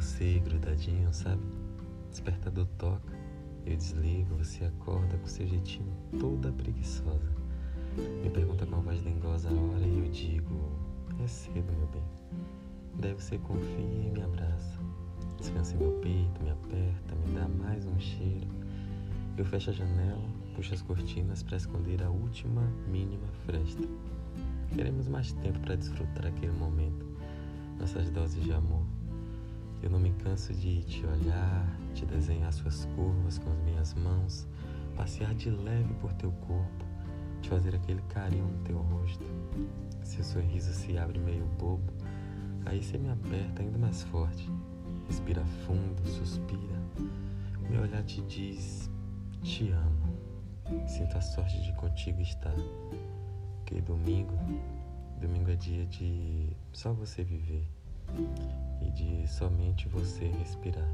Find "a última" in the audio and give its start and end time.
22.02-22.62